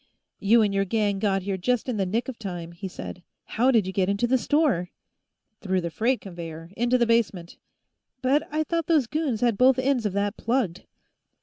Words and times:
"You 0.39 0.63
and 0.63 0.73
your 0.73 0.83
gang 0.83 1.19
got 1.19 1.43
here 1.43 1.57
just 1.57 1.87
in 1.87 1.97
the 1.97 2.07
nick 2.07 2.27
of 2.27 2.39
time," 2.39 2.71
he 2.71 2.87
said. 2.87 3.21
"How 3.45 3.69
did 3.69 3.85
you 3.85 3.93
get 3.93 4.09
into 4.09 4.25
the 4.25 4.35
store?" 4.39 4.89
"Through 5.59 5.81
the 5.81 5.91
freight 5.91 6.21
conveyor, 6.21 6.71
into 6.75 6.97
the 6.97 7.05
basement." 7.05 7.57
"But 8.23 8.47
I 8.51 8.63
thought 8.63 8.87
those 8.87 9.05
goons 9.05 9.41
had 9.41 9.59
both 9.59 9.77
ends 9.77 10.07
of 10.07 10.13
that 10.13 10.37
plugged." 10.37 10.87